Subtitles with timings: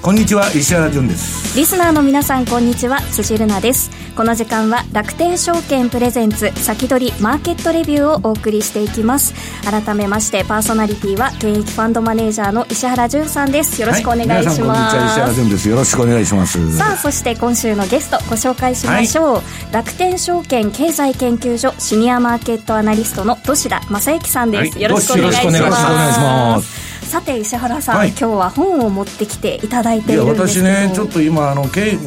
[0.00, 1.58] こんにちは石原潤です。
[1.58, 3.00] リスナーの皆さんこんにちは。
[3.12, 3.90] 辻るなです。
[4.14, 9.34] この時間は楽天証券プレゼンツ先取りマーケットレビューをお送りしていきます。
[9.64, 13.80] 改めましてパーソナリティは現役ファンドマネージャーの石原潤さんです。
[13.82, 15.68] よろしくお願いします、はい、皆さんこんにちは石原潤です。
[15.68, 16.78] よろしくお願いします。
[16.78, 19.40] さあそして今週のゲストご紹介しましょう、は
[19.70, 30.68] い、楽天証券経済研究所シニアマーケットアナリストの土田正幸さんです、はい、よろしくお願いしますさて石原さん、はい、今日は本を持ってきていただいているんですけど。
[30.68, 31.64] 私ねちょっと今あの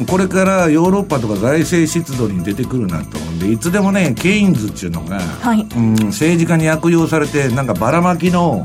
[0.08, 8.62] これからヨーロッパとか財政出動に出てくるなと思うんでいつでもねケインズっていうのが、はい、うん、政治家に悪用されてなんかばらまきの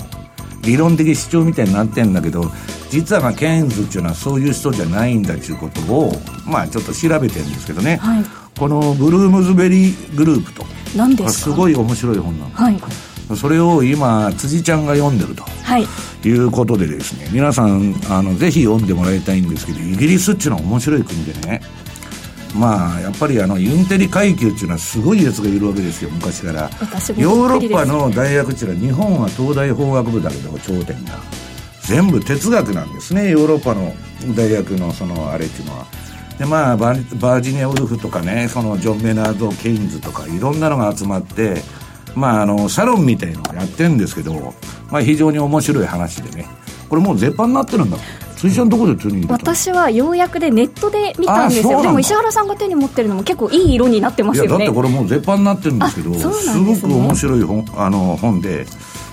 [0.62, 2.52] 理論的主張みたいになってんだけど
[2.92, 6.12] 実はまあケインズっていうのはそういう人じゃないんだっていうことを
[6.46, 8.24] まあちょっと調べてるんですけどね、はい、
[8.60, 12.80] このブルームズベリーグループと何ですすごい面白い本なの、はい、
[13.36, 15.88] それを今辻ちゃんが読んでると、はい、
[16.24, 21.62] いうことでですね皆さんあのぜひ読んでもらいたいんですけどイギリスっていうのは面白い国でね
[22.56, 26.62] まあやっぱりあのインテリ階級っていうのはすごいやつがいるわけですよ昔から。
[26.62, 31.20] ヨーロッパの大学っていうのは日本は東大法学部だけど頂点が。
[31.82, 33.96] 全部哲学なんですねヨーロッパの
[34.36, 35.86] 大学のそのあれっていうのは。
[36.38, 41.64] でまあバージニア・ウルフとかねそのジョン・メナード・ケインズとかいろんなのが集まって
[42.18, 44.54] まあ、あのサロンみたいのをやってるんですけど、
[44.90, 46.48] まあ、非常に面白い話でね。
[46.90, 47.98] これもう絶版になってるんだ。
[48.38, 51.82] 辻ちゃんどこで手に私はようやくでネットで見たんですよ。
[51.82, 54.50] でも石原さんが手に持ってるのも結構いい色になってますよね。
[54.50, 58.66] いやだってこれもう絶版になってるんですけどすごく面白い本あの本で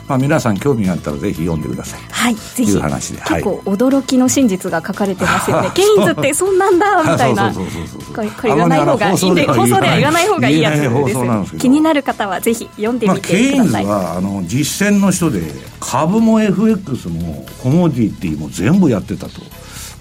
[0.07, 2.01] まあ、皆さん興味があったらぜひ読んでください。
[2.11, 2.71] はいぜひ。
[2.71, 3.21] いう話で。
[3.21, 7.53] 結構驚きの真実が書かれてますよね、 ケインズってそんなんだみたいな。
[7.53, 9.17] これ言わない方がい。
[9.19, 11.57] いんで放送では言わない方がいいやつです。
[11.57, 15.43] 気になる方はぜひ読んでみてください、まあ、ケインズはあの実践の人で
[15.81, 19.41] 株も FX もコモディティも全部やってたと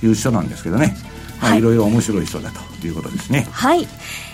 [0.03, 0.95] いう人なんですけどね
[1.43, 3.47] まあ、いろいろ面白い人だということですね。
[3.51, 3.87] はい、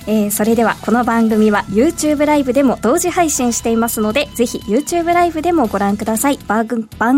[0.08, 6.40] えー、それではこの番組は YouTube ライブでも同時配信していますのでぜひ YouTube ライブでもご覧ください。
[6.48, 6.68] 番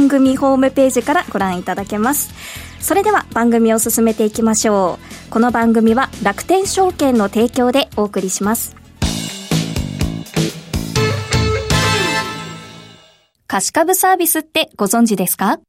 [0.08, 2.34] 組ホームページからご覧いただけます。
[2.80, 4.98] それでは番組を進めていきましょ
[5.30, 5.32] う。
[5.32, 8.76] この番組は楽天証券の提供でお送りします。
[13.48, 15.60] 貸株サービスってご存知ですか？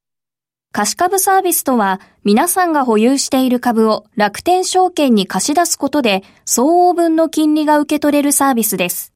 [0.73, 9.13] 貸し株サービスとは、皆さんが保有している株を楽天証券に貸し出すことで、相応分の金利が受け取れるサービスです。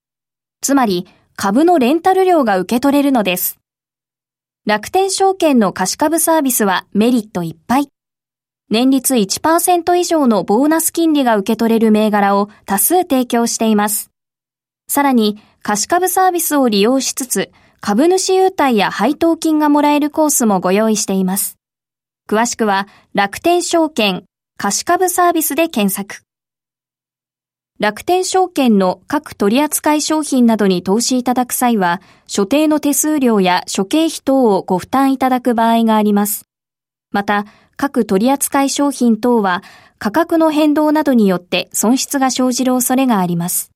[0.61, 3.59] つまり、株のレンタル料が受け取れるのです。
[4.67, 7.89] 楽天証券の貸し株サービスはメリットいっぱい。
[8.69, 14.11] 年率1%以上のボーナス金利が受け取れる銘柄を多数提供しています。
[14.89, 17.51] さらに、貸し株サービスを利用しつつ、
[17.89, 21.57] 株主優待や配当金がもらえるコースもご用意しています。
[22.29, 24.25] 詳しくは楽天証券
[24.59, 26.23] 貸株サービスで検索。
[27.79, 36.49] 楽天証券の各取扱商品などに投資いただく際は、所定の手数料や諸経費等をご負担いただく場合があります。
[37.13, 37.45] また、
[37.77, 39.63] 各取扱商品等は
[40.01, 43.76] 価格の変動などによって損失が生じる恐れがあります。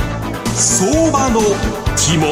[0.55, 1.39] 相場の
[1.95, 2.27] 肝。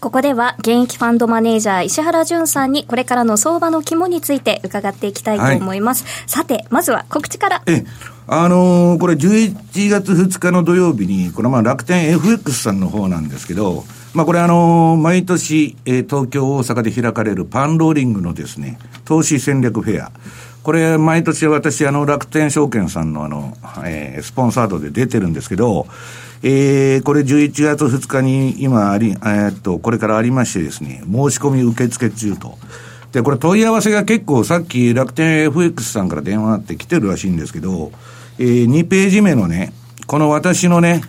[0.00, 7.62] ここでは現役ファンドマネージャー石原淳さんにこれからの相場の肝について伺っていきたいと思います、はい、さてまずは告知から。
[7.66, 7.84] え
[8.26, 13.84] あのー、これ11月2日の土曜日にこれまあ楽天 FX さんの方なんですけど
[14.14, 20.12] まあこれあのー、毎年、えー、東京大阪で開かれるパンローリングのですね投資戦略フェア
[20.62, 25.86] これ、毎年私、あの、楽天証券さんのあの、えー、スポンサードで出てるんですけど、
[26.44, 32.58] えー、これ11月2日に今あり、えー、っと、これからありましてですね、申し込み受付中と。
[33.12, 37.92] で、これ問い合わせが結構さっき楽天 FX さんから電話あって来てるらしいんですけど、
[38.38, 39.72] えー、2ページ目のね、
[40.06, 41.02] この私のね、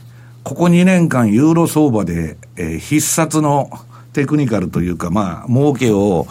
[0.43, 3.69] ここ2年間ユーロ相場で、えー、必殺の
[4.11, 6.27] テクニカルというか、まあ、儲けを、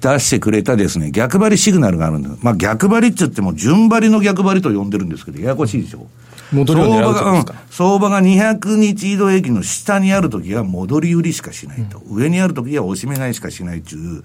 [0.00, 2.38] 出してくれたですね、逆張りシグナルがあるんです。
[2.42, 6.06] まあ逆張りって言っても順張りの逆張りと呼んでるんですけど、ややこしいでしょ。
[6.52, 11.98] 戻りを狙う相場が、うん、相場が200日移動平均の下にあるときは戻り売りしかしないと。
[11.98, 14.22] うん、上にあるときは押し目買いしかしないという。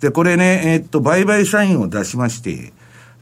[0.00, 2.72] で、これね、えー、っと、売買サインを出しまして、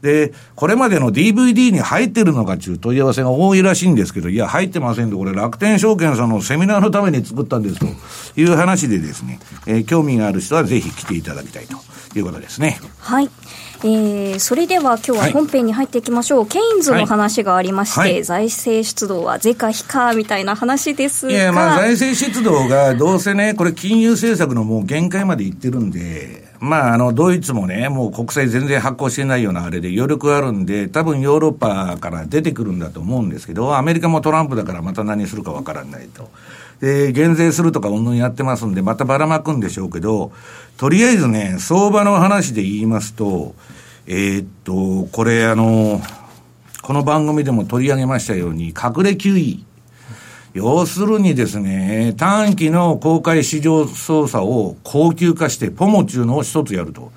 [0.01, 7.85] で、これまでの DVD に入ってるのかっていう問い合わせが多いらしいんですけど、いや、入ってませんと、これ楽天証券さんのセミナーのために作ったんですと
[8.35, 11.77] いう話でですね、えー、興味がある人はぜひ来ていただきたいと
[12.19, 12.79] いうことですね。
[12.99, 13.29] はい。
[13.85, 36.29] えー、それでは今日は本編に入っていきましょう、はい、ケインズの話がありまして、はい、財政出動は是か非かみたいな話ですがいや、まあ、財政出動がどうせね、これ、金融政策のもう限界までいってるんで、まあ、あの、ドイツもね、もう国債全然発行してないようなあれで余力あるんで、多分ヨーロッパから出てくるんだと思うんですけど、アメリカもトランプだからまた何するかわからないと。
[36.79, 40.31] で、減税するとかうんぬんやってますんで、またばらまくんでしょうけど、
[40.77, 43.55] とりあえずね、相場の話で言いますと、
[44.07, 46.01] えー、っと、これあの、
[46.81, 49.59] この番組でも取り上げましたように、隠れ QE。
[50.53, 57.11] 要するにですね、短期の公開市場操作を高級化して、ポモ中のを一つやると。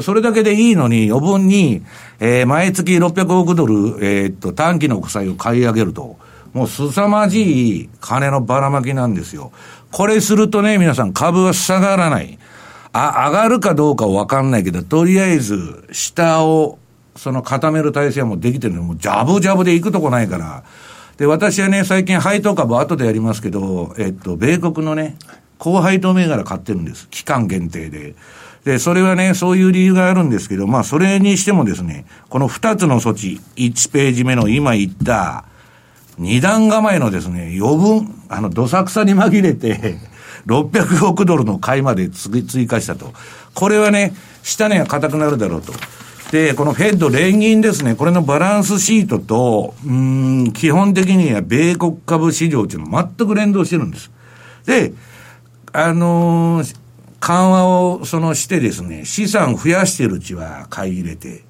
[0.00, 1.82] それだけでいいのに、余分に、
[2.18, 3.74] えー、毎月600億ドル、
[4.04, 6.16] えー、っと、短期の国債を買い上げると。
[6.52, 9.52] もう凄まじい金のばらまきなんですよ。
[9.90, 12.38] これするとね、皆さん株は下がらない。
[12.92, 16.78] あ、上がるかどうかわかんないけど、とりあえず、下を、
[17.16, 20.62] その固める体制はもうできてるのもうジャブジャブで行くとこないから。
[21.16, 25.16] で、私はね、最近配当株後でやりますけど、えっと、米国のね、
[25.58, 27.08] 高配当銘柄買ってるんです。
[27.10, 28.14] 期間限定で。
[28.64, 35.44] で、それはね、そういう理由があるんですけど、まあ、それにしてもですね、この二つの措置、1ページ目の今言った、
[36.18, 39.98] 二段構えのですね、余分、あの、どさくさに紛れて、
[40.46, 43.12] 600億ドルの買いまで追加したと。
[43.54, 45.72] これはね、下値が硬くなるだろうと。
[46.32, 54.10] で、このフェッド連銀ですね、これのバランスシートと、うん、基本的には米国株市場っていうのは全く連動してるんです。
[54.64, 54.94] で、
[55.72, 56.76] あのー、
[57.20, 61.44] 緩和をそのしてですね、資産増やしてるうちは買い入れて、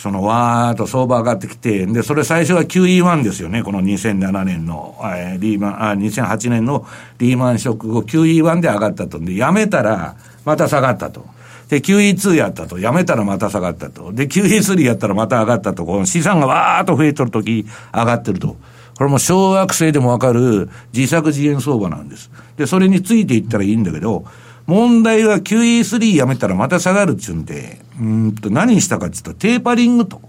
[0.00, 6.86] そのわーっと相場上がってきて、で、それ最初は QE1 ですよね、この2007年の、えー、リーマン、あ、2008年の
[7.18, 9.20] リーマンショック後 QE1 で上がったと。
[9.20, 10.16] で、やめたら、
[10.46, 11.26] また下がったと。
[11.68, 12.78] で、QE2 やったと。
[12.78, 14.10] やめたらまた下がったと。
[14.10, 15.84] で、QE3 やったらまた上がったと。
[15.84, 18.56] この資産がわーっと増えとるとき、上がってると。
[18.96, 22.30] これも小学生でもわかる自作自演相場なんです。
[22.56, 24.24] で、それについていったらいいんだけど、
[24.70, 30.22] 問題は QE3 やめたらまた下がるっちゅうんで、うんと何したかって言ったらテーパリングと。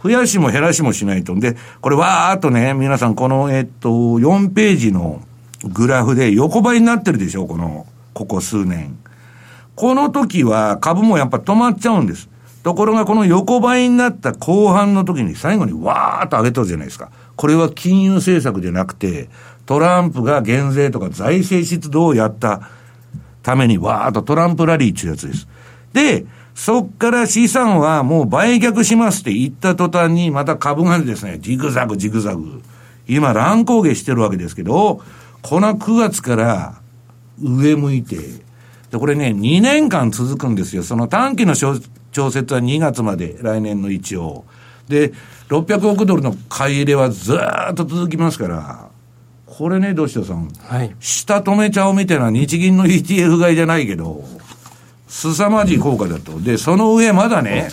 [0.00, 1.34] 増やしも減らしもしないと。
[1.34, 5.20] んで、これわーっとね、皆さんこの、えっと、4ページの
[5.64, 8.96] グラフで横ばいになってるでしょ、この、ここ数年。
[9.74, 12.28] この時は株もやっぱ止まっちゃうんです。
[12.62, 17.10] ところがこの横ばいになった後半の時に最後にわーっと上げとるじゃないですか。
[17.34, 19.28] これは金融政策じゃなくて、
[19.66, 22.70] トランプが減税とか財政出動をやった
[23.42, 25.48] ためにわーっとトランプラリーっていうやつです。
[25.92, 32.62] で、そっから資産はもう売却しますって言った途端に、また株がですね、ジグザグジグザグ。
[33.08, 35.00] 今乱高下してるわけですけど、
[35.42, 36.80] この9月から
[37.42, 38.16] 上向いて、
[38.90, 40.82] で、これね、2年間続くんですよ。
[40.82, 41.76] その短期の調
[42.30, 44.44] 節は2月まで、来年の一応。
[44.88, 45.12] で、
[45.48, 48.89] 600億ドルの買い入れはずっと続きますから、
[49.60, 50.48] これね、どうしようさん。
[50.48, 50.96] はい。
[51.00, 54.24] 下止めちゃおうみたいな日銀の ETF 買いじゃないけど、
[55.06, 56.40] 凄まじい効果だと。
[56.40, 57.68] で、その上まだね、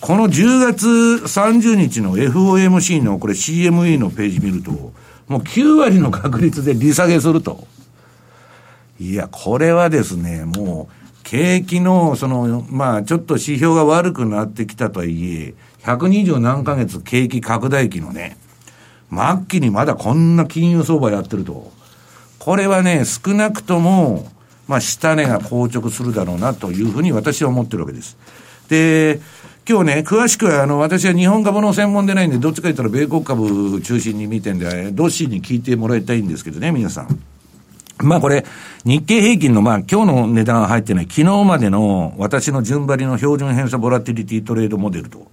[0.00, 4.70] この10月30日の FOMC のこれ CME のページ見ると、
[5.28, 7.66] もう9割の確率で利下げすると。
[8.98, 18.38] いや、これはですね、もう、景気の、その、まあ、ちょっと指標が悪くなってきたとはいえ、120何ヶ月景気拡大期のね、
[19.10, 21.70] 末期にまだこんな金融相場やってると。
[22.38, 24.28] これはね、少なくとも、
[24.66, 28.16] まあ、下値が硬直するだろうなというふうに私は思ってるわけです。
[28.68, 29.20] で、
[29.68, 37.20] 今日ね、詳しくは、あの、私は日本株の専門でないんで、どっちか言ったら米国株中心に見てんで、どっしに聞いてもらいたいんですけどね、皆さん。
[38.02, 38.44] まあこれ、
[38.84, 45.30] 日経平均の、まあ今日の値段は入ってない、昨日までの私の順張りの標準偏差ボラティリティトレードモデルと。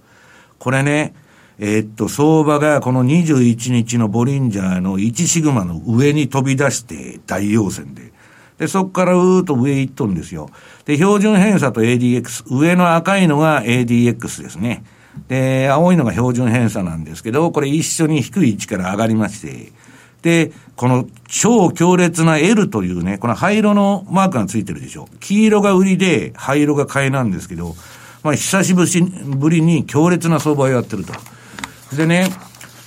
[0.58, 1.14] これね、
[1.58, 8.12] えー、っと、相場がこの21日のボリンジャーの1シグマの上に飛び出して大陽線で。
[8.58, 10.50] で、そこからうーっと上行っとんですよ。
[10.84, 14.84] で、標準偏差と ADX、上の赤いのが ADX ですね。
[15.28, 19.72] で、青いのが標準偏差なんですけど、これ一緒に低い位置から上がりまして、
[20.22, 25.08] で、この超強烈な L というね、この灰色のマークがついてるでしょ。
[25.20, 27.74] 黄色が売りで、灰色が買いなんですけど、
[28.22, 31.14] まあ、久しぶりに強烈な相場をやってると。
[31.94, 32.30] でね、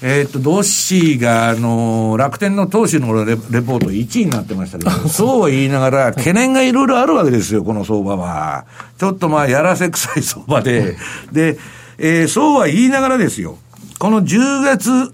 [0.02, 8.66] えっ、と、ドッシーが、あのー、楽天の投手のレレポート1位になってましたけど、そうは言いながら、 懸念がいろいろあるわけですよ、この相場は。
[8.98, 10.96] ちょっとまあ、やらせ臭い相場で。
[11.34, 11.58] で、
[11.98, 13.58] えー、そうは言いながらですよ、
[14.00, 15.14] この10月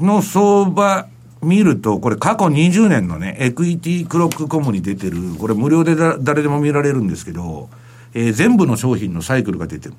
[0.00, 1.06] の相場
[1.40, 7.68] 見ると、これ過去20年のね、エクイティクロックコムに出てる、これ無料でだ誰でも見られるんですけど、
[8.14, 9.94] えー、全部の商品のサイクルが出てる。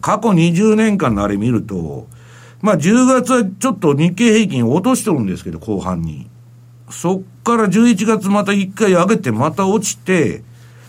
[0.00, 2.08] 過去20年間のあれ見ると、
[2.62, 6.28] まあ10月はちょっと日経平均落としてるんですけど、後半に。
[6.90, 10.42] そっから11月また1回上げて、また落ちて、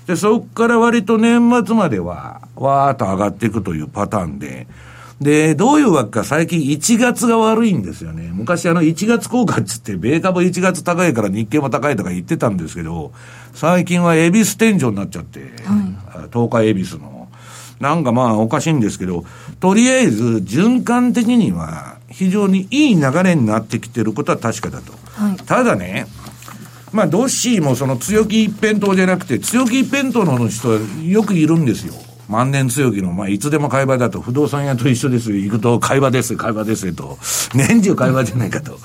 [0.06, 4.68] で、そっから割と年末までは、わーっと上がっていくというパターンで、
[5.22, 8.30] で、どういうわけか最近1月が悪いんですよね。
[8.34, 13.14] 昔あの1月効果っつって、米株1月高いから日経も高いとか言ってたんですけど、
[13.54, 15.50] 最近は恵比寿天井になっちゃって、はい、
[16.32, 17.13] 東海恵比寿の。
[17.84, 19.26] なんかまあおかしいんですけど、
[19.60, 24.94] とりあえず循環的には非常にいい流れになってきてることは確かだと。
[25.12, 26.08] はい、ただね、
[26.94, 31.94] まあドッシーもその強気一辺倒じゃなくて、強気一辺倒の人はよくいるんですよ。
[32.30, 35.34] 万年強気の、まあ、いつでも会話だと、不動産屋と一緒です。
[35.34, 37.18] 行くと会話です、会話ですと。
[37.54, 38.80] 年中会話じゃないかと。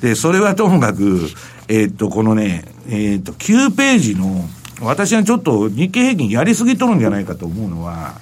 [0.00, 1.28] で、それはともかく、
[1.68, 4.48] えー、っと、このね、えー、っと、9ページの、
[4.80, 8.14] 私はちょっと日経平均やりすぎとるんじゃないかと思うのは、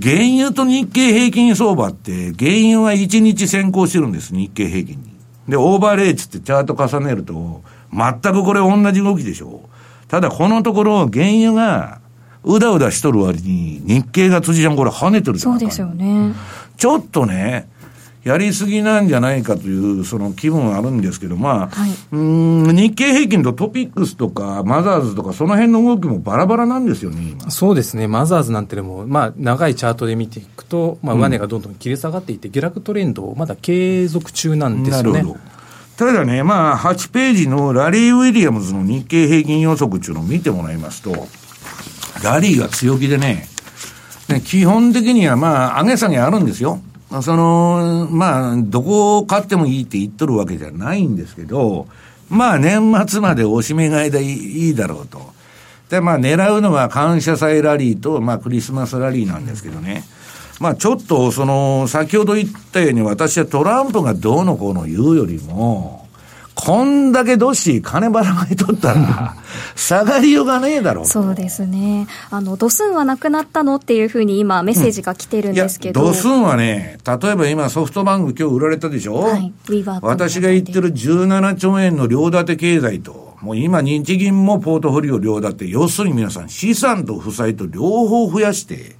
[0.00, 5.16] 原油と日経平均相場って、原油は1日先行してるんです、日経平均に。
[5.48, 7.62] で、オーバーレイツってチャート重ねると、
[7.92, 10.06] 全くこれ同じ動きでしょう。
[10.08, 12.00] ただこのところ、原油が、
[12.44, 16.32] うだうだしとる割に、日経が辻ちゃんこれ跳ねてるそうですよね。
[16.76, 17.68] ちょっとね、
[18.26, 35.12] やりすぎなんじゃないかという、その気分はあるんですけど、まあ、はい、うん日経平均とトピックスとか、マザーズとか、その辺の動きもバラバラなんですよね、そうですね、マザーズなんてでも、まあ、長いチャートで見ていくと、まあ、上値がどんどん切り下がっていて、うん、下落トレンドをまだ継続中なんですよね。
[35.12, 35.40] なるほど。
[35.96, 41.28] ただね、まあ、8ページのラリー・ウィリアムズの日経平均予測っていうのを見てもらいますと、
[42.24, 43.46] ラリーが強気でね、
[44.28, 46.80] ね基本的にはまあ、上げ下げあるんですよ。
[47.22, 51.86] その、まあ、どこを買ってもいいって言っとるわけじゃないんですけど、
[52.28, 55.32] まあ、年末までおしめ買いでいいだろうと。
[55.88, 60.04] で、まあ、狙うのは感謝祭ラリーと、まあ、クリスマスラリーなんですけどね。
[60.58, 66.05] まあ、ちょっと、その、先ほど言ったように、私はトランプがどうのこうの言うよりも、
[66.66, 69.36] こんだけどし金ばらまいとったら、
[69.76, 72.08] 下がりようがねえだろうそうですね。
[72.28, 76.00] あの、ドスンはなくなったのっていうふうに今メッセージが来てるんですけど。
[76.00, 79.14] うん、ドスンはね、例えば今ソフトバンク今日売られたでしょ？
[79.20, 79.52] はい。
[80.02, 88.96] 私が言ってる17兆円の両立て経済と、もう今日銀もポートフォリオ両立て、要するに皆さん資産と負債と両方増やして、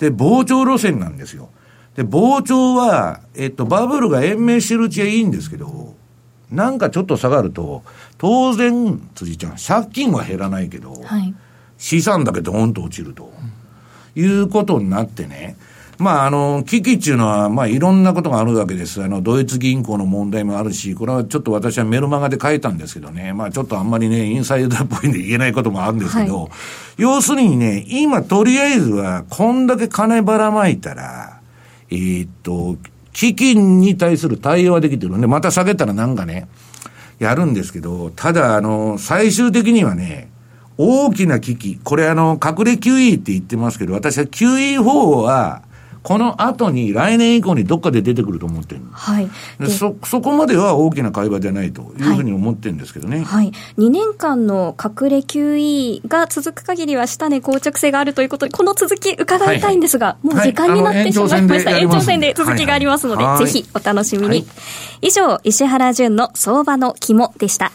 [0.00, 1.50] で、膨張路線なんですよ。
[1.94, 5.94] で、膨張は、えっと、バブルが延命してるうちはいいんですけど、
[6.50, 7.82] なんかちょっと下がると、
[8.18, 11.34] 当然、辻ちゃん、借金は減らないけど、はい、
[11.78, 13.32] 資産だけドーンと落ちると、
[14.14, 15.56] いうことになってね、
[15.98, 19.02] まあ、あの、危機っていうのは、まあ、いろんなことがあるわけです。
[19.02, 26.50] あの、ドイツ銀行の問題もあるし、これはちょっと私はメルマガで書いたんですけどね、まあ、ちょっとあんまりね、インサイダーっぽいんで言えないこともあるんですけど、はい、
[26.98, 31.40] 要するにね、今、とりあえずは、こんだけ金ばらまいたら、
[31.90, 32.76] えー、っと、
[33.16, 36.48] 基金に対する対応はできてるんで、また下げたらなんかね、
[37.18, 40.28] やるんですけど、ただ、あの、最終的にはね、
[40.76, 44.82] 大きな危機、これあの、隠れ QE って言ってますけど、私は QE4
[45.22, 45.62] は、
[46.06, 49.28] この後に来年以降にどっかで出てくると思ってるはい。
[49.58, 53.24] でそ、そこまでは大きな会話じゃないというふうに思ってるんですけどね。
[53.24, 53.50] はい。
[53.76, 61.76] 2年間の隠れ QE が続く限りは下値硬直性があるということで、この続き伺いたいんですが、はいはい、もう時間になってしまいました。
[61.76, 64.28] 延長戦で続きがありますので、はいはい、ぜひお楽しみに。
[64.28, 64.46] はい、
[65.02, 67.72] 以上、石原淳の相場の肝でした。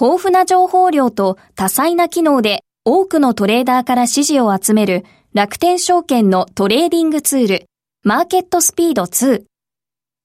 [0.00, 7.66] 豊富な情報量と多彩な機能で多くのトレーダーから支持を集める楽天証券のトレーディングツール、
[8.04, 9.44] マーケットスピード2。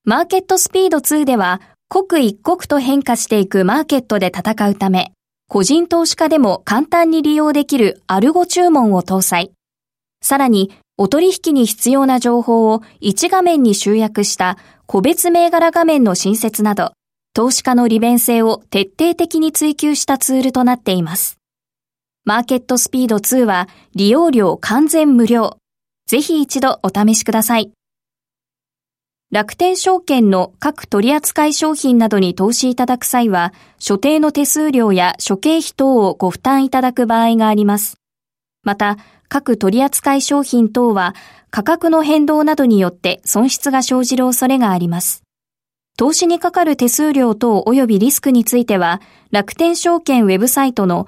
[0.06, 1.60] マーケットスピード2では、
[1.90, 5.12] 刻一刻と変化していくマーケットで戦うため、
[5.50, 9.52] 個人投資家でも簡単に利用できるアルゴ注文を搭載。
[10.24, 16.94] さらに、お取引に必要な情報を1画面に集約した個別銘柄画面の新設など、
[17.34, 21.38] 投資家の利便性を徹底的に追求したツールとなっています。
[22.28, 25.60] マーケットスピード2は利用料完全無料。
[26.08, 27.72] ぜひ一度お試しください。
[29.32, 37.98] 楽天証券の各取扱商品などに投資いただく際は、所定の手数料や諸経費等をご負担いただく場合があります。
[38.64, 38.98] また、
[39.30, 41.14] 各取扱商品等は
[41.52, 45.22] 価格の変動などによって損失が生じる恐れがあります。
[45.96, 51.08] 投資にかかる手数料等及びリスクについては、楽天証券ウェブサイトの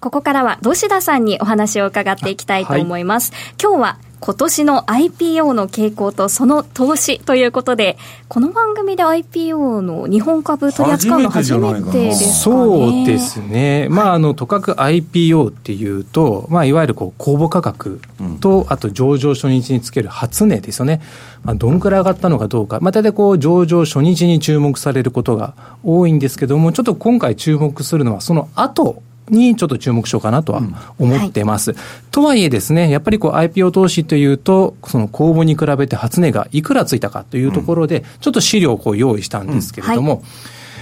[0.00, 3.32] ここからは土田さんにお話を伺っていきたいと思います。
[3.32, 7.96] はい、今日は今年の IPO の傾向とその投資ということで、
[8.28, 13.88] この番組で IPO の日本株取り扱うの初めてですか、ね、そうですね。
[13.90, 18.00] まあ、あの、とかく IPO っていうと、まあ、いわゆるこう公募価格
[18.40, 21.00] と、うん、あと上場初日につける初値ですよね。
[21.44, 22.78] まあ、どんくらい上がったのかどうか。
[22.80, 30.62] まあ、大体こう、上場初日に注目されることが多いんですけども、ちょっと今回注目するのは、その後、にちょっと注目しようかなとは
[30.98, 31.72] 思ってます。
[31.72, 40.28] うんはい、とはいえですね、やっぱりこう IPO 投資というと、その公募に比べて初値がいくらついたかというところで、ちょっと資料をこう用意したんですけれども、うんはい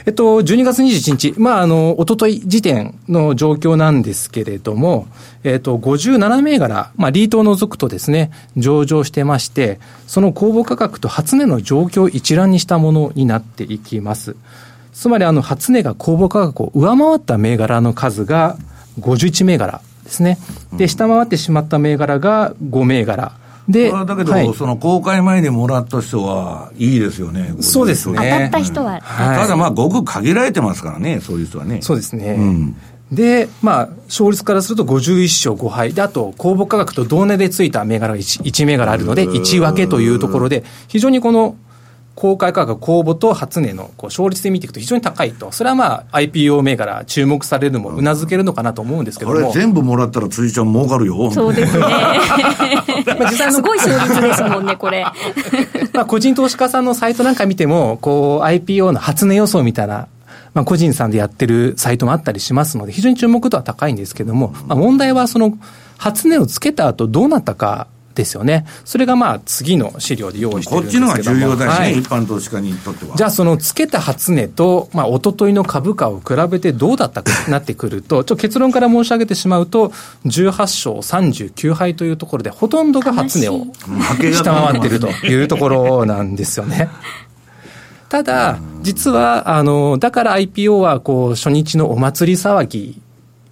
[0.06, 5.08] えっと、12月21日、まあ、あの、おととい時点の状況なんですけれども、
[5.42, 14.36] えっと、57銘柄、まあ、リートを除くとですね、上場してまして、その公募価格と初値の状況を一覧にしたものになっていきます。
[14.96, 18.56] つまりあの初値が公募価格を上回った銘柄の数が
[18.98, 20.38] 51銘柄ですね。
[20.72, 23.32] で、下回ってしまった銘柄が5銘柄。
[23.68, 27.54] で、だけど、はい、その公開前にもらった人はいいですよね。
[27.60, 28.16] そうですね。
[28.16, 28.94] 当たった人は。
[28.94, 31.82] うんはい、ただまあ、ごく限られてますからね、そういう人はね。
[31.82, 32.36] そうですね。
[32.38, 32.76] うん
[33.12, 35.94] で、まあ、勝率からすると51勝5敗。
[35.94, 41.54] で、あと、公募価格と同値でついた銘柄が 1, 1銘柄あるので、1分けというところで、非常にこの
[42.16, 49.36] 公開価格公募と初値のこう勝率で見ていくと非常に高いと、それはまあ IPO 銘柄注目されるのもうなずけるのかなと思うんですけども。
[49.36, 51.30] これ全部もらったら辻ちゃん儲かるよ。
[51.30, 51.80] そうですね。
[51.84, 55.04] まあ実際の すごい勝率ですもんね、これ。
[55.92, 60.08] まあ個人投資家さんのサイトなんか見ても、こう IPO の初値予想みたいな
[60.54, 65.52] まあ、個人さんでやってるサイトもあったりしますので、非常に注目度は高いんですけども、まあ、問題はその、
[65.98, 68.66] 初値をつけた後どうなったかですよね。
[68.84, 73.16] それがまあ次の資料で用意してるんですけどこっちのが重要だしね、はい、一般投資家にとっては。
[73.16, 79.92] じゃあそのつけた初値と、まあ一昨日の株価を比べてどうだったかなってくると、ちょ結論から申し上げてしまうと、
[80.24, 83.66] 18勝39敗というところで、ほとんどが初値を
[84.32, 86.88] 下回っているというところなんですよね。
[88.08, 93.02] ただ、実は、あの、だから IPO は、こう、初日のお祭り騒ぎ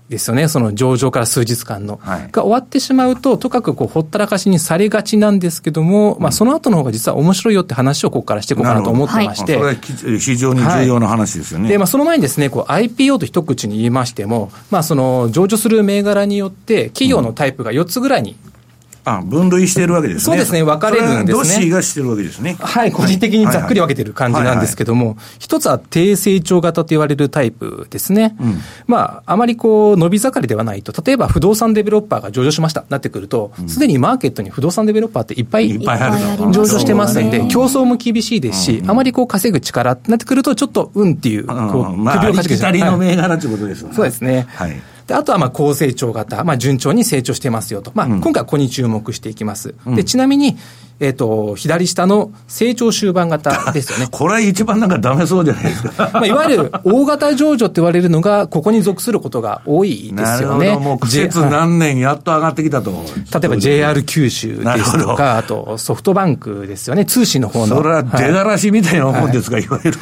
[0.08, 9.74] ですよね、その上場から数日間の、はい、が終わってしまうと、とかくこうほったらかしにされがちなんですけども、うん、まあ、その後の方が実は面白いよって話をここからしていこうかなと思ってまして、それは
[10.18, 11.64] 非常に重要な話ですよね。
[11.64, 18.36] はい、で、まあ、その前にですね、こう IPO と一口に言いましても、まあ、その上場する銘柄によって、企業のタイプが4つぐらいに
[19.04, 20.20] あ分類してるわけですね。
[20.22, 21.32] そうですね、分かれるんですね。
[21.32, 22.56] ドッシーがしてるわけですね。
[22.58, 28.36] はい、個人的にざっくり分けてる感じなんですけども、一つは低成長型と言われるタイプですね。
[28.40, 42.72] うん、まあ、あまりこう、伸び盛りではないと、例えば不動産デベロッパーが上場しました、なってくると、すで、にマーケットに不動産デベロッパーっていっぱい上場してますんで、競争も厳しいですし、あまりこう稼ぐ力ってなってくると、ちょっとうんっていう、こう、首をかしげちゃう。
[42.72, 43.94] りの銘柄ということですよね。
[43.94, 44.46] そうですね。
[44.48, 44.82] はい。
[45.06, 47.92] で、あとはまあ高成長型、まあ順調に成長してますよと。
[47.94, 49.74] まあ今回はここに注目していきます。
[49.86, 50.56] うん、で、ちなみに、
[51.00, 54.08] えっ、ー、と、左下の成長終盤型 ですよね。
[54.10, 56.10] これは一番なんかダメそうじゃないですか。
[56.14, 60.76] まあ、いわゆる大型上場って言われるのが、ここに属することが多いですよね。
[60.76, 62.92] もう季節何年やっと上がってきたと。
[62.92, 67.76] 例えば JR 九州ですとか、あとソフトバンクですよね、通信の方の。
[67.76, 69.98] それは出がらしみたいなもんですか、はい、いわゆる。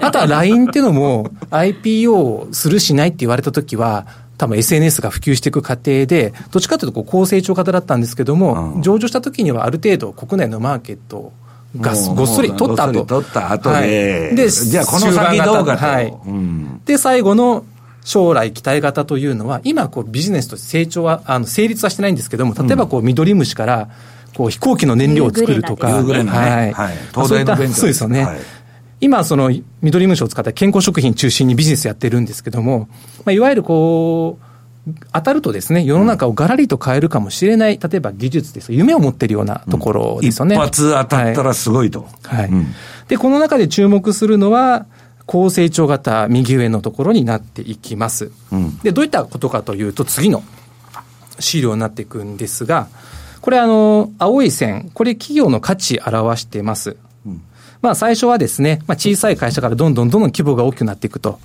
[0.00, 4.06] あとは LINE っていうのも、IPO するしないって言われたときは、
[4.38, 11.32] 多分 SNS が普及していく過程で、どっちかというとこう高成長型だったんですけども、うん、上場した時にはある程度国内のマーケット
[11.80, 13.04] がごっそり取った後。
[13.04, 13.84] 取った後で、は
[14.32, 15.84] い、で、じゃあこの先どうかと。
[15.86, 17.64] はい、うん、で、最後の
[18.04, 23.88] 将来期待型というのは、今こうビジネスとして成長は、あの、成立はしてないんですけども、例えばこう、緑虫から、
[24.34, 28.24] こう飛行機の燃料を作るとか、はい、はい、東大のそうですよね。
[28.24, 28.38] はい
[29.00, 29.50] 今、その、
[29.82, 32.88] 緑虫を使った健康食品中心にビジネスやってるんですけども、
[33.24, 40.54] まあ、いわゆるこう、当たるとですね、世の中をがらりと変えるかもしれない、例えば技術です夢を持ってるようなところですよね。
[40.54, 42.06] 一発当たったらすごいと。
[42.22, 42.40] はい。
[42.42, 42.50] はい
[43.08, 44.86] で、この中で注目するのは、
[45.26, 48.30] 高成長型右上のところになっていきます。
[48.52, 50.42] うん、で、どういったことかというと、次の
[51.40, 52.88] 資料になっていくんですが、
[53.40, 56.96] これあの、青い線、これ企業の価値表してます。
[57.86, 61.38] うん、まあ最初はですね、まあ小さい会社からどんどんどんどん規模が大きくなっていくと。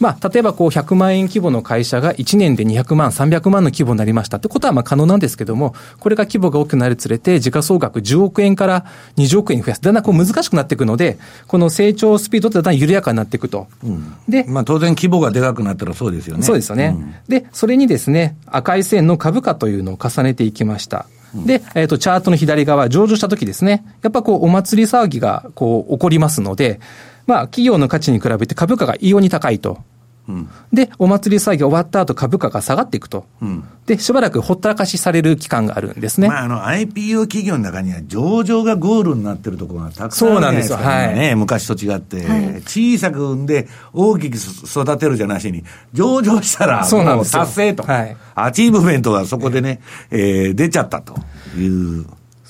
[0.00, 8.84] まあ、例えばこう100万円規模の会社が1年で200万、300万の規模になりましたってことはまあ可能なんですけども、これが規模が大きくなるつれて、時価総額10億円から
[9.16, 9.80] 20億円増やす。
[9.80, 13.68] だんだんこう難しくなっていくので、この成長スピードってだんだん緩やかになっていくと。
[13.84, 16.42] うん、で、まあ当然規模がでかくなったらそうですよね。
[16.42, 16.96] そうですよね。
[16.96, 21.06] うん、で、それにですね、赤い線の株価というのを重ねていきました。
[21.44, 26.80] で、えっ、ー、と、チャートの左側、上場した時ですね、やっぱこう、お祭り騒ぎが、こう、起こりますので、
[27.26, 29.78] まあ、企業の価値に比べて株価が異様に高いと。
[30.72, 33.26] で、お祭り騒ぎ終わった後株価が下がっていくと。
[33.40, 36.28] うん、で、しばらくほったらかしされる期間があるんですね。
[36.28, 40.78] まあ、あの、IPO 企業の中には上場がゴールになってるところがたくさんあるそうなんですよ。
[40.78, 41.36] はい。
[41.36, 47.84] 昔と違って、はい、小さく産んで大きく育てるじゃなしに、上場したら、そうなんです達成と。
[47.84, 48.16] はい。
[48.34, 51.14] アチーブメントがそこでね、えー、出ちゃったと
[51.56, 51.66] い
[52.00, 52.06] う。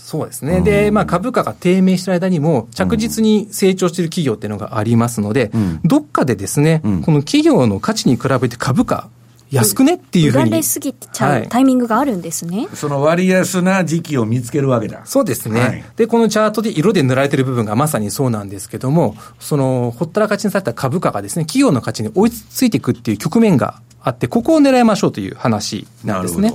[0.07, 0.61] そうですね。
[0.61, 9.09] で、まあ株価が低迷してる間にも着実に成長している企業っていうのがありますので、うん、どっかでですね、うん、この企業の価値に比べて株価、
[9.51, 10.45] 安くねっていうふうに。
[10.45, 12.59] 売られすぎちゃうタイミングがあるんですね。
[12.59, 15.01] はい、その割安な時期を見つけるわけだ。
[15.07, 26.55] そうですね、はい、で、このチャートで色で塗られてる部分がまさにそうなんですけども、その、ほったらかしにされた株価がですね、企業の価値に追いついていくっていう局面があって、ここを狙いましょうという話なんですね。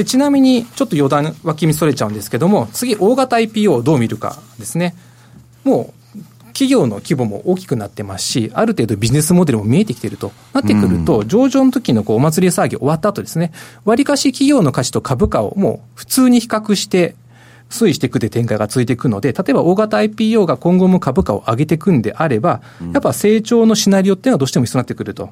[0.00, 4.94] でちなみに、ちょっと余談、脇見それちゃうんですけども、次、大型 IPO をどう見るかですね。
[5.62, 6.18] もう、
[6.54, 13.52] 企業の規模も大きくなってますし、ある程度ビジネスモデルも見えてきているとなってくると、上場の時のこうお祭り騒ぎ終わった後ですね、
[13.84, 17.14] 割かし企業の価値と株価をもう普通に比較して、
[17.68, 22.62] 推移していくで展開が続いていくので、例えば大型 IPO が今後も株価を上げていくんであれば、
[22.94, 25.26] やっぱ成長のシナリオっていうのはどうしても必要になってくると。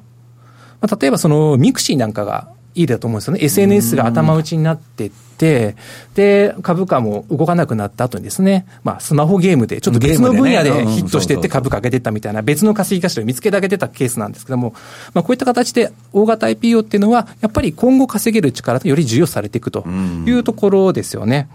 [0.81, 2.47] まあ、例えばそのミクシーなんかが
[2.79, 3.43] いいだと思うんですよね。
[3.43, 5.75] SNS が頭打ちになってって、
[6.15, 14.73] で、株価も動かなくなった後にですね、まあ、スマホゲームで、ちょっと別の分野でヒットしてって株価上げてったみたいな、別の稼ぎ頭を見つけてあげてたケースなんですけども、
[15.13, 19.85] まあ、こういった形で、大型 IPO っていうのは、やっぱり今後稼げる力とより重要されていくと
[20.25, 21.49] いうところですよね。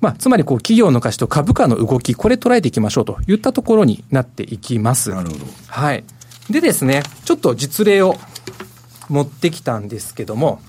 [0.00, 5.10] まあ、つまりこう企業の価値と株価の動き、これ捉えていきましょうといったところになっていきます。
[5.10, 5.46] なるほど。
[5.66, 6.04] はい。
[6.50, 8.16] でですね、ちょっと実例を
[9.12, 10.60] 持ってきたんですけども、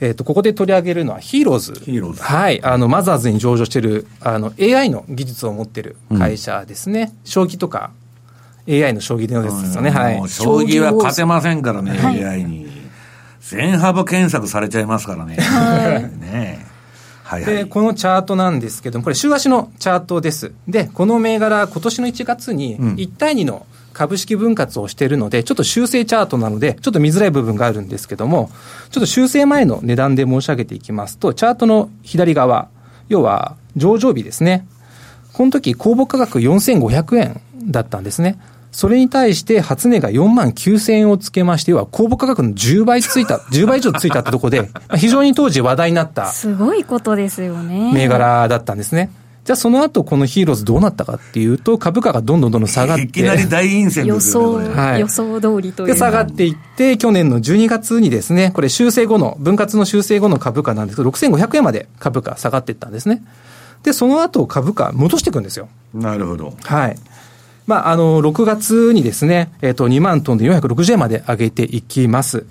[0.00, 1.74] えっ、ー、と、ここで取り上げるのはヒーローズ。
[1.74, 2.22] ヒーローズ。
[2.22, 2.62] はい。
[2.62, 7.02] あの、マザーズに上場している、あの、AI の技術を持ってる会社ですね。
[7.02, 7.92] うん、将棋とか、
[8.68, 9.90] AI の将棋のやつですよね。
[9.90, 10.28] はい。
[10.28, 12.66] 将棋は勝てませんからね、はい、AI に。
[13.40, 15.36] 全幅検索されちゃいますからね。
[15.36, 16.02] はい。
[16.20, 16.66] ね
[17.22, 20.52] はいはい、で、このチャートなんですけども、これ週足のチャートです。
[20.68, 28.50] で、この銘柄、今年の1月に1対2の株式分割をしているので、ちょっと修正チャートなので、ちょっと見づらい部分があるんですけども、
[28.90, 32.68] ちょっと修正前の値段で申し上げていきますと、チャートの左側、
[33.08, 34.66] 要は上場日ですね。
[35.32, 38.38] この時公募価格4500円だったんですね。
[38.70, 46.26] それに対して初値が4万9000円をつけまして、要は公募価格の10倍ついた、 10倍以上ついたってとこで、非常に当時話題になった。
[46.26, 47.92] すごいことですよね。
[47.94, 49.08] 銘柄だったんですね。
[49.46, 53.04] じゃあその後このヒーローズどうなったかっていうと、株価がどんどんどんどん下がって。
[53.04, 55.86] いきなり大陰線予想、はい、予想通りという。
[55.86, 63.22] で、下がっていって、去年の12月にですね、これ修正後の、分割の修正後の株価なんですけど、6500円まで株価下がっていったんですね。
[63.84, 65.68] で、その後株価戻していくんですよ。
[65.94, 66.52] なるほど。
[66.64, 66.96] はい。
[67.68, 72.46] まあ、あの、6月にですね、えっ、と、2万トンで460円まで上げていきます。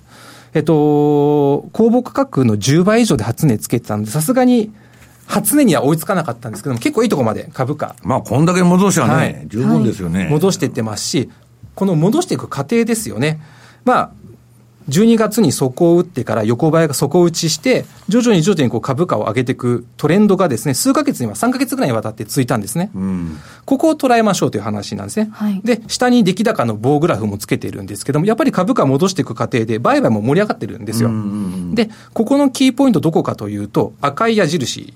[0.54, 4.72] えっ、と、公募価格の10倍以上で初値つけてたんで、さすがに、
[5.26, 7.96] 初値には追いつかなかったんですけども、結構いいところまで株価。
[8.02, 11.30] まあ、こんだけ戻しはね、はい、十分ですよね、はい、戻していってますし、
[11.74, 13.40] この戻していく過程ですよね。
[13.84, 14.10] まあ、
[14.88, 22.90] 12月に底を打ってから横ばいが底打ちして、徐々に徐々にこう株価を上げていくトレンドがですね、数ヶ月には3ヶ月ぐらいにわたって続いたんですね。
[22.94, 25.28] うん、ここを捉えましょうという話なんですね。
[25.32, 31.10] はい、で、下に出来高の棒グラフもつけているんですけども、やっぱり株価戻していく過程で売買も盛り上がってるんですよ。
[31.74, 34.94] で、ここのキーポイントどこかというと、赤い矢印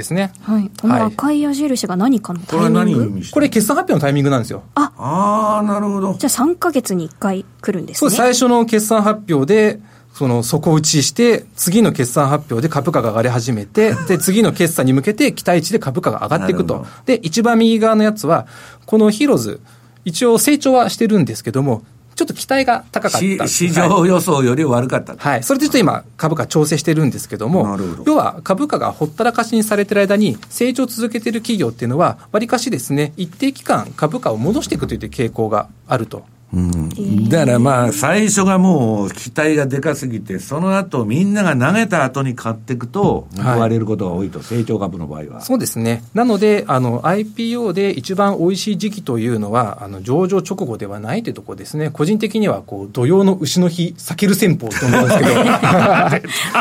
[0.00, 0.32] ですね。
[0.42, 0.70] はい。
[0.80, 4.62] この赤い矢印が何かのタイミング、これ決算発表のタイミングなんですよ。
[4.74, 6.14] ああ、なるほど。
[6.14, 8.10] じゃあ3か月に1回来るんですね。
[8.10, 9.80] そう、最初の決算発表で、
[10.12, 16.86] その底打ちして、次の決算発表で株価が上がり始めて、 で、次の決算に向けて期待値で株価が上がっていくと。
[17.06, 18.46] で、一番右側のやつは、
[18.86, 19.60] このヒーローズ、
[20.04, 21.82] 一応成長はしてるんですけども、
[22.20, 45.40] ちょっと期待が高かった市場予想より悪かった、はい、それでちょっと今株価調整してるんですけども要は株価がほったらかしにされてる間に成長を続けている企業っていうのはわりかしですね一定期間株価を戻していくという傾向があるとうん、だからまあ、最初がもう期待がでかすぎて、その後みんなが投げた後に買っていくと、報われることが多いと、はい、成長株の場合は。
[45.42, 46.02] そうですね。
[46.12, 51.90] なので、あの、IPO で一番美味しい時期というのは、あの、上場直後ではないというところですね。
[51.90, 55.30] 個人的には、こう、土曜の牛の日、避ける戦法と思うんですけど。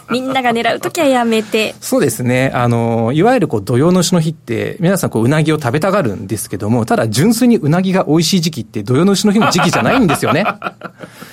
[0.10, 1.74] みんなが狙うときはやめて。
[1.80, 2.50] そうですね。
[2.54, 10.40] あの、いわゆるこう、土曜の牛の日って、皆さんこう、うなぎを食べたがるんですけども、ただ純粋にうなぎが美味しい時期って、土曜の牛の日の時期じゃないんですよね。
[10.44, 10.62] やっ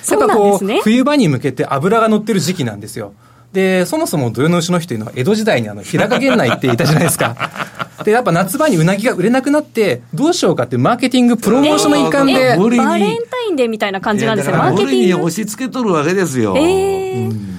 [0.08, 3.12] ぱこう、ね、冬場に向けて脂が乗ってる時期なんですよ。
[3.52, 7.36] で、そもそも土用の牛の日というのは江戸時代にあの、平賀源内っていたじゃないですか。
[8.04, 12.32] で、やっぱ夏場にうなぎが売れなくなって、どうしようかってマーケティング、プロモーションの一環で。
[12.32, 15.06] えー、バレンタインデーみたいな感じなんですよ、マーケティング。
[15.06, 16.54] に押し付けとるわけですよ。
[16.56, 17.57] えーうん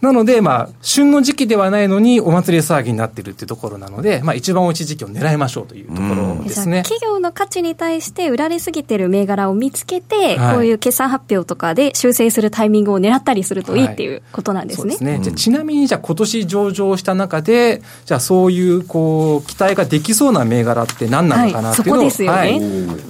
[0.00, 6.82] なので、まあ、旬の時期ではないのに、お祭り騒ぎになってるっていうところなので、まあ、一番大きい時期を狙いましょうというところですね。
[6.82, 14.90] 企業の価値に対して売られすぎてる銘柄を見つけて、はい、こういう決算発表とかで修正するタイミングを狙ったりするといいっていうことなんですね。
[14.90, 15.24] はい、そうですね。
[15.24, 22.60] じゃちなみに、じゃあ今年上場した中で、じゃあそういう、こう、期待ができそうな銘柄って何なのかなっていうのを、はい、そこですよね、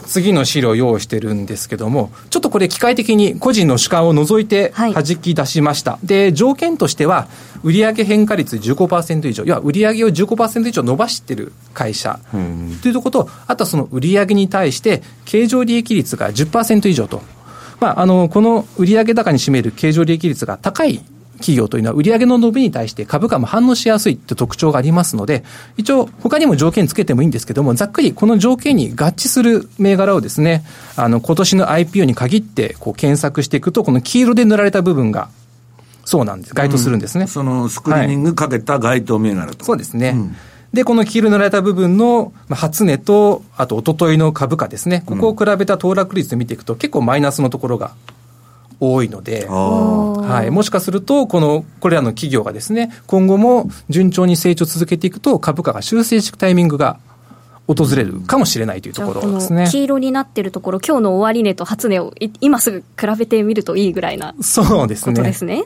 [0.07, 5.98] 次の資料を用意してるんですけども、ちょっとこれ機械的に個人の主観を除いて弾き出しました。
[6.03, 7.28] で、条件としては、
[7.62, 12.18] 売上変化率15%以上、要は売上を15%以上伸ばしてる会社
[12.82, 17.20] というところと、あとはその売上に対して経常利益率が10%以上と。
[17.80, 21.04] まあ、あの、この売上高に占める経常利益率が高い
[21.38, 25.44] 企業というのは売上の伸びに対して株価も反応しやすいという特徴がありますので、
[25.76, 30.64] 一応他にも条件つけてもいいんですけども、ざっくりこの条件に合致する銘柄をですね、
[30.96, 35.30] あの、今年の IPO に限ってこう検索していくと、この黄色で塗られた部分が
[36.08, 36.54] そうなんです。
[36.54, 37.22] 該当するんですね。
[37.22, 40.12] うん、そのスクリーニングかけた該当銘柄と、はい、そうですね。
[40.16, 40.36] うん
[40.72, 45.02] で、この黄色塗られた部分の初値と、あと、おとといの株価ですね。
[45.06, 47.92] ここを比べた騰落率で見ていくと、結構マイナスのところが
[48.78, 56.98] 多いので、はい、もしかすると、この、これらの企業がですね、今後も順調に成長続けていくと、株価が修正していくタイミングが
[57.66, 59.68] 訪れるかもしれないというところですね。
[59.70, 65.12] 黄色になってるところ、今日の終値と初値を今すぐ比べてみるといいぐらいなそうですね。
[65.12, 65.64] ことですね。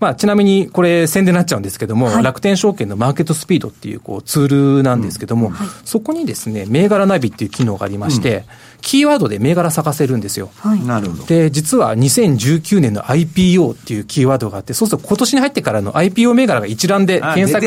[0.00, 8.44] まあ、ちなみにこれ宣伝になっちゃうんですけども、はい、楽天証券のマーケットスピードっていうこうツールなんですけども、うんはい、そこにですね、銘柄ナビっていう機能がありまして、うん、
[8.80, 10.50] キーワードで銘柄探せるんですよ。
[10.58, 11.24] はい、なるほど。
[11.24, 17.64] で、実は2019年の IPO っていうキーワードがあって、そうすると今年に入ってからの IPO 銘柄が一覧で検索。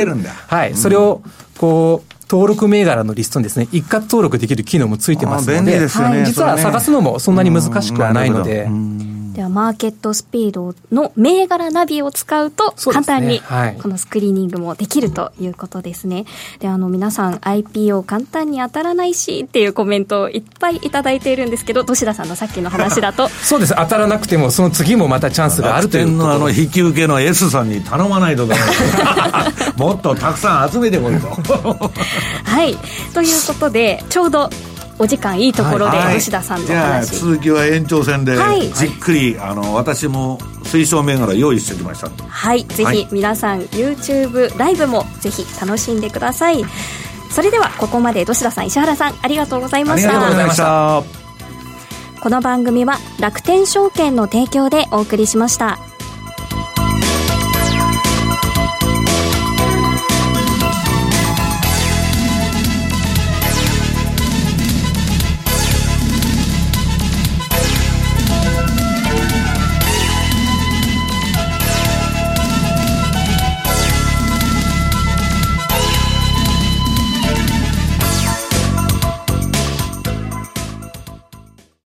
[0.47, 1.21] はい、それを、
[1.57, 8.67] こう、登録銘柄のリストにですね、一括登録できる機能もついてますので、でね、実は探すのもそんなに難しくはないので、
[9.37, 13.39] では、マーケットスピードの銘柄ナビを使うと、簡単に
[13.83, 16.25] このスクリーニングもできるということですね。
[16.57, 23.29] で、あの、皆さん IPO 簡単に当たらないしっていうコメントをいっぱいいただいているんですけど、土田さんのさっきの話だと。
[23.43, 23.75] そうです。
[23.77, 28.47] 当たらなくても、その次もまたチャンスがあるというのあの、引き受けの S さんに頼まないと
[29.77, 31.27] もっとたくさん集めてこいと。
[32.43, 32.75] はい。
[33.13, 34.49] ということで、ちょうど
[34.99, 37.19] お時間いいところで、吉田さんの話。
[37.19, 38.35] 続きは延長戦で、
[38.73, 42.09] じっくりあの私も推奨銘柄用意しておきました。
[42.27, 42.65] はい。
[42.65, 46.65] ぜひ皆さん、YouTube ライブもぜひ楽しんでください。
[47.29, 50.09] それではここまで吉田さん石原さんありがとうございました。
[50.09, 51.03] ありがとうございました。
[52.21, 55.77] この番組は楽天証券の提供でお送りしました。